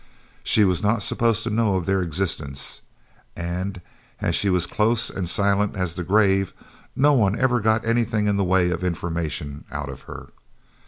She 0.43 0.65
was 0.65 0.81
not 0.81 1.03
supposed 1.03 1.43
to 1.43 1.51
know 1.51 1.75
of 1.75 1.85
their 1.85 2.01
existence, 2.01 2.81
and 3.35 3.79
as 4.19 4.35
she 4.35 4.49
was 4.49 4.65
close 4.65 5.11
and 5.11 5.29
silent 5.29 5.75
as 5.75 5.93
the 5.93 6.01
grave, 6.03 6.53
no 6.95 7.13
one 7.13 7.37
ever 7.39 7.59
got 7.59 7.85
anything 7.85 8.25
in 8.25 8.35
the 8.35 8.43
way 8.43 8.71
of 8.71 8.83
information 8.83 9.63
out 9.71 9.89
of 9.89 10.01
her. 10.09 10.29